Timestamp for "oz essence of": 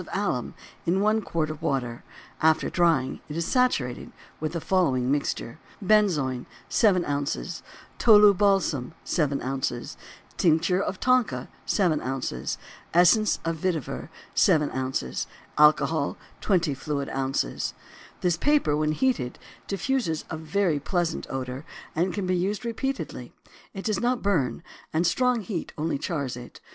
12.01-13.57